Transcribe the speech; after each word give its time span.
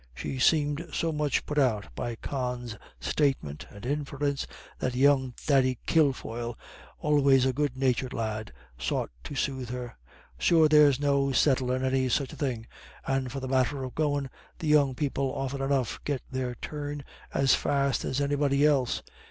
She 0.15 0.39
seemed 0.39 0.87
so 0.91 1.11
much 1.11 1.45
put 1.45 1.59
out 1.59 1.93
by 1.93 2.15
Con's 2.15 2.75
statement 2.99 3.67
and 3.69 3.85
inference 3.85 4.47
that 4.79 4.95
young 4.95 5.31
Thady 5.37 5.77
Kilfoyle, 5.85 6.57
always 6.97 7.45
a 7.45 7.53
good 7.53 7.77
natured 7.77 8.11
lad, 8.11 8.51
sought 8.79 9.11
to 9.23 9.35
soothe 9.35 9.69
her. 9.69 9.97
"Sure 10.39 10.67
there's 10.67 10.99
no 10.99 11.31
settlin' 11.33 11.85
any 11.85 12.09
such 12.09 12.33
a 12.33 12.35
thing, 12.35 12.65
and 13.05 13.31
for 13.31 13.39
the 13.39 13.47
matter 13.47 13.83
of 13.83 13.93
goin', 13.93 14.31
the 14.57 14.65
young 14.69 14.95
people 14.95 15.35
often 15.35 15.61
enough 15.61 15.99
get 16.03 16.23
their 16.31 16.55
turn 16.55 17.03
as 17.31 17.53
fast 17.53 18.03
as 18.03 18.19
anybody 18.19 18.65
else. 18.65 19.03